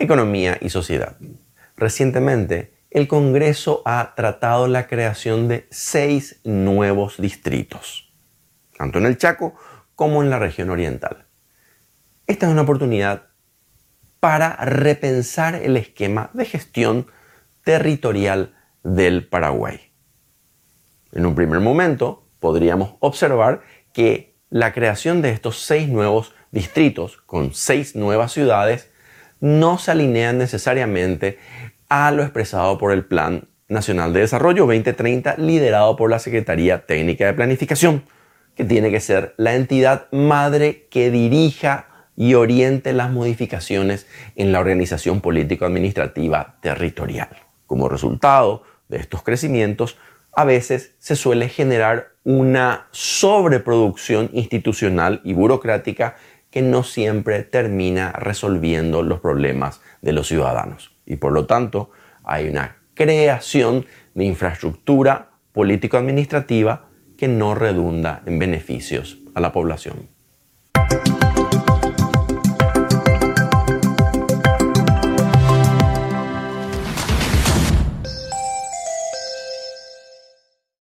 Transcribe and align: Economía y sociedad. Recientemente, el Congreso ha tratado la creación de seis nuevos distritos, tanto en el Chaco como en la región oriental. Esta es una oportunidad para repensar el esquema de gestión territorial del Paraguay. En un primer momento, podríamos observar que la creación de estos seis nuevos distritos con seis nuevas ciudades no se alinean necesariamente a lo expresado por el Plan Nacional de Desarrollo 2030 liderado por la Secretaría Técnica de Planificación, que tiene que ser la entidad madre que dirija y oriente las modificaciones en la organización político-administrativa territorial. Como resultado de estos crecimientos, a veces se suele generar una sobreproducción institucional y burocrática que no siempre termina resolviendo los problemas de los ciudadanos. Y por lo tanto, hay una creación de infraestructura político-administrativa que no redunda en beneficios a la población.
Economía 0.00 0.58
y 0.60 0.70
sociedad. 0.70 1.16
Recientemente, 1.76 2.72
el 2.90 3.08
Congreso 3.08 3.82
ha 3.84 4.14
tratado 4.14 4.68
la 4.68 4.86
creación 4.86 5.48
de 5.48 5.66
seis 5.70 6.40
nuevos 6.44 7.16
distritos, 7.20 8.12
tanto 8.76 8.98
en 8.98 9.06
el 9.06 9.18
Chaco 9.18 9.54
como 9.96 10.22
en 10.22 10.30
la 10.30 10.38
región 10.38 10.70
oriental. 10.70 11.26
Esta 12.28 12.46
es 12.46 12.52
una 12.52 12.62
oportunidad 12.62 13.24
para 14.20 14.54
repensar 14.64 15.56
el 15.56 15.76
esquema 15.76 16.30
de 16.32 16.44
gestión 16.44 17.08
territorial 17.64 18.54
del 18.84 19.26
Paraguay. 19.26 19.90
En 21.10 21.26
un 21.26 21.34
primer 21.34 21.58
momento, 21.58 22.24
podríamos 22.38 22.94
observar 23.00 23.62
que 23.92 24.36
la 24.48 24.72
creación 24.72 25.22
de 25.22 25.30
estos 25.30 25.60
seis 25.60 25.88
nuevos 25.88 26.34
distritos 26.52 27.16
con 27.26 27.52
seis 27.52 27.96
nuevas 27.96 28.32
ciudades 28.32 28.90
no 29.40 29.78
se 29.78 29.90
alinean 29.90 30.38
necesariamente 30.38 31.38
a 31.88 32.10
lo 32.10 32.22
expresado 32.22 32.78
por 32.78 32.92
el 32.92 33.04
Plan 33.04 33.48
Nacional 33.68 34.12
de 34.12 34.20
Desarrollo 34.20 34.66
2030 34.66 35.36
liderado 35.36 35.96
por 35.96 36.10
la 36.10 36.18
Secretaría 36.18 36.86
Técnica 36.86 37.26
de 37.26 37.34
Planificación, 37.34 38.04
que 38.54 38.64
tiene 38.64 38.90
que 38.90 39.00
ser 39.00 39.34
la 39.36 39.54
entidad 39.54 40.06
madre 40.10 40.86
que 40.90 41.10
dirija 41.10 41.86
y 42.16 42.34
oriente 42.34 42.92
las 42.92 43.12
modificaciones 43.12 44.06
en 44.34 44.50
la 44.50 44.58
organización 44.58 45.20
político-administrativa 45.20 46.56
territorial. 46.60 47.28
Como 47.66 47.88
resultado 47.88 48.64
de 48.88 48.96
estos 48.96 49.22
crecimientos, 49.22 49.98
a 50.34 50.44
veces 50.44 50.94
se 50.98 51.14
suele 51.14 51.48
generar 51.48 52.08
una 52.24 52.88
sobreproducción 52.90 54.30
institucional 54.32 55.20
y 55.24 55.34
burocrática 55.34 56.16
que 56.50 56.62
no 56.62 56.82
siempre 56.82 57.42
termina 57.42 58.12
resolviendo 58.12 59.02
los 59.02 59.20
problemas 59.20 59.80
de 60.02 60.12
los 60.12 60.28
ciudadanos. 60.28 60.96
Y 61.04 61.16
por 61.16 61.32
lo 61.32 61.46
tanto, 61.46 61.90
hay 62.24 62.48
una 62.48 62.76
creación 62.94 63.86
de 64.14 64.24
infraestructura 64.24 65.30
político-administrativa 65.52 66.88
que 67.16 67.28
no 67.28 67.54
redunda 67.54 68.22
en 68.26 68.38
beneficios 68.38 69.18
a 69.34 69.40
la 69.40 69.52
población. 69.52 70.08